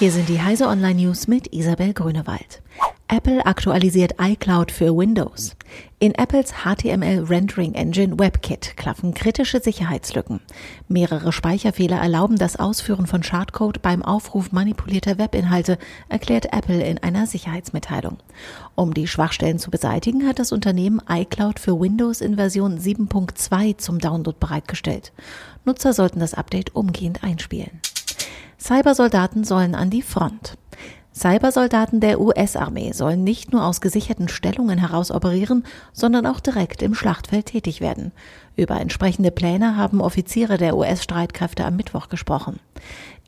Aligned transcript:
Hier 0.00 0.10
sind 0.10 0.28
die 0.28 0.42
Heise 0.42 0.66
Online 0.66 1.02
News 1.02 1.28
mit 1.28 1.54
Isabel 1.54 1.92
Grünewald. 1.94 2.62
Apple 3.06 3.46
aktualisiert 3.46 4.16
iCloud 4.20 4.72
für 4.72 4.96
Windows. 4.96 5.54
In 6.00 6.16
Apples 6.16 6.52
HTML 6.64 7.22
Rendering 7.28 7.74
Engine 7.74 8.18
WebKit 8.18 8.76
klaffen 8.76 9.14
kritische 9.14 9.60
Sicherheitslücken. 9.60 10.40
Mehrere 10.88 11.30
Speicherfehler 11.30 11.98
erlauben 11.98 12.38
das 12.38 12.56
Ausführen 12.56 13.06
von 13.06 13.22
Schadcode 13.22 13.82
beim 13.82 14.02
Aufruf 14.02 14.50
manipulierter 14.50 15.16
Webinhalte, 15.16 15.78
erklärt 16.08 16.52
Apple 16.52 16.82
in 16.82 16.98
einer 16.98 17.28
Sicherheitsmitteilung. 17.28 18.16
Um 18.74 18.94
die 18.94 19.06
Schwachstellen 19.06 19.60
zu 19.60 19.70
beseitigen, 19.70 20.26
hat 20.26 20.40
das 20.40 20.50
Unternehmen 20.50 21.00
iCloud 21.08 21.60
für 21.60 21.78
Windows 21.80 22.20
in 22.20 22.34
Version 22.34 22.80
7.2 22.80 23.78
zum 23.78 24.00
Download 24.00 24.36
bereitgestellt. 24.40 25.12
Nutzer 25.64 25.92
sollten 25.92 26.18
das 26.18 26.34
Update 26.34 26.74
umgehend 26.74 27.22
einspielen. 27.22 27.80
Cybersoldaten 28.64 29.44
sollen 29.44 29.74
an 29.74 29.90
die 29.90 30.00
Front. 30.00 30.54
Cybersoldaten 31.16 32.00
der 32.00 32.20
US-Armee 32.20 32.90
sollen 32.92 33.22
nicht 33.22 33.52
nur 33.52 33.64
aus 33.64 33.80
gesicherten 33.80 34.26
Stellungen 34.26 34.78
heraus 34.78 35.12
operieren, 35.12 35.64
sondern 35.92 36.26
auch 36.26 36.40
direkt 36.40 36.82
im 36.82 36.92
Schlachtfeld 36.92 37.46
tätig 37.46 37.80
werden. 37.80 38.10
Über 38.56 38.80
entsprechende 38.80 39.30
Pläne 39.30 39.76
haben 39.76 40.00
Offiziere 40.00 40.58
der 40.58 40.76
US-Streitkräfte 40.76 41.64
am 41.64 41.76
Mittwoch 41.76 42.08
gesprochen. 42.08 42.58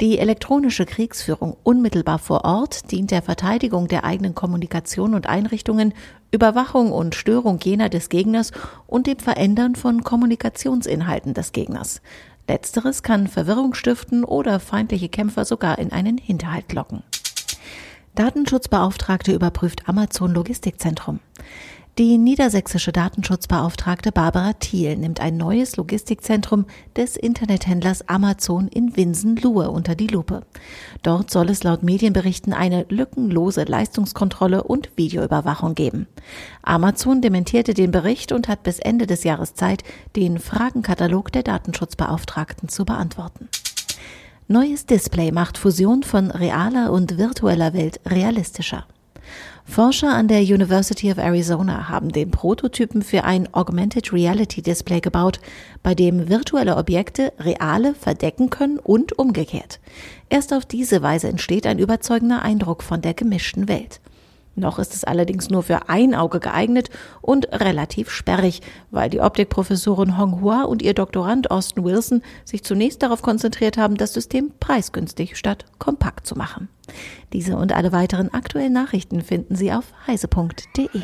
Die 0.00 0.18
elektronische 0.18 0.84
Kriegsführung 0.84 1.56
unmittelbar 1.62 2.18
vor 2.18 2.45
Ort 2.45 2.90
dient 2.90 3.12
der 3.12 3.22
Verteidigung 3.22 3.87
der 3.87 4.02
eigenen 4.02 4.34
Kommunikation 4.34 5.14
und 5.14 5.28
Einrichtungen, 5.28 5.95
Überwachung 6.32 6.90
und 6.90 7.14
Störung 7.14 7.60
jener 7.62 7.88
des 7.88 8.09
Gegners 8.09 8.50
und 8.88 9.06
dem 9.06 9.20
Verändern 9.20 9.76
von 9.76 10.02
Kommunikationsinhalten 10.02 11.34
des 11.34 11.52
Gegners. 11.52 12.02
Letzteres 12.48 13.04
kann 13.04 13.28
Verwirrung 13.28 13.74
stiften 13.74 14.24
oder 14.24 14.59
feindliche 14.59 15.09
Kämpfer 15.09 15.45
sogar 15.45 15.78
in 15.78 15.92
einen 15.92 16.18
Hinterhalt 16.18 16.73
locken. 16.73 17.04
Datenschutzbeauftragte 18.16 19.34
überprüft 19.34 19.90
Amazon 19.90 20.32
Logistikzentrum. 20.32 21.20
Die 21.98 22.16
niedersächsische 22.16 22.90
Datenschutzbeauftragte 22.90 24.10
Barbara 24.10 24.54
Thiel 24.54 24.96
nimmt 24.96 25.20
ein 25.20 25.36
neues 25.36 25.76
Logistikzentrum 25.76 26.64
des 26.96 27.16
Internethändlers 27.16 28.08
Amazon 28.08 28.68
in 28.68 28.96
Winsen-Luhe 28.96 29.70
unter 29.70 29.95
die 29.95 30.06
Lupe. 30.06 30.46
Dort 31.02 31.30
soll 31.30 31.50
es 31.50 31.62
laut 31.62 31.82
Medienberichten 31.82 32.54
eine 32.54 32.86
lückenlose 32.88 33.64
Leistungskontrolle 33.64 34.62
und 34.62 34.88
Videoüberwachung 34.96 35.74
geben. 35.74 36.06
Amazon 36.62 37.20
dementierte 37.20 37.74
den 37.74 37.90
Bericht 37.90 38.32
und 38.32 38.48
hat 38.48 38.62
bis 38.62 38.78
Ende 38.78 39.06
des 39.06 39.24
Jahres 39.24 39.52
Zeit, 39.52 39.84
den 40.16 40.38
Fragenkatalog 40.38 41.32
der 41.32 41.42
Datenschutzbeauftragten 41.42 42.70
zu 42.70 42.86
beantworten. 42.86 43.51
Neues 44.48 44.86
Display 44.86 45.32
macht 45.32 45.58
Fusion 45.58 46.04
von 46.04 46.30
realer 46.30 46.92
und 46.92 47.18
virtueller 47.18 47.74
Welt 47.74 47.98
realistischer. 48.06 48.86
Forscher 49.64 50.14
an 50.14 50.28
der 50.28 50.42
University 50.42 51.10
of 51.10 51.18
Arizona 51.18 51.88
haben 51.88 52.12
den 52.12 52.30
Prototypen 52.30 53.02
für 53.02 53.24
ein 53.24 53.52
Augmented 53.52 54.12
Reality 54.12 54.62
Display 54.62 55.00
gebaut, 55.00 55.40
bei 55.82 55.96
dem 55.96 56.28
virtuelle 56.28 56.76
Objekte 56.76 57.32
reale 57.40 57.92
verdecken 57.96 58.48
können 58.48 58.78
und 58.78 59.18
umgekehrt. 59.18 59.80
Erst 60.28 60.54
auf 60.54 60.64
diese 60.64 61.02
Weise 61.02 61.26
entsteht 61.26 61.66
ein 61.66 61.80
überzeugender 61.80 62.42
Eindruck 62.42 62.84
von 62.84 63.02
der 63.02 63.14
gemischten 63.14 63.66
Welt. 63.66 64.00
Noch 64.56 64.78
ist 64.78 64.94
es 64.94 65.04
allerdings 65.04 65.50
nur 65.50 65.62
für 65.62 65.88
ein 65.91 66.15
Auge 66.15 66.41
geeignet 66.41 66.88
und 67.21 67.47
relativ 67.53 68.10
sperrig, 68.10 68.62
weil 68.91 69.10
die 69.10 69.21
Optikprofessorin 69.21 70.16
Hong 70.16 70.41
Hua 70.41 70.62
und 70.62 70.82
ihr 70.82 70.94
Doktorand 70.94 71.50
Austin 71.50 71.84
Wilson 71.84 72.22
sich 72.44 72.65
zunächst 72.65 73.03
darauf 73.03 73.21
konzentriert 73.21 73.76
haben, 73.76 73.97
das 73.97 74.15
System 74.15 74.53
preisgünstig 74.59 75.37
statt 75.37 75.66
kompakt 75.78 76.26
zu 76.26 76.37
machen. 76.37 76.69
Diese 77.34 77.56
und 77.56 77.72
alle 77.72 77.93
weiteren 77.93 78.32
aktuellen 78.32 78.72
Nachrichten 78.72 79.21
finden 79.21 79.56
Sie 79.56 79.72
auf 79.72 79.84
heise.de. 80.06 81.03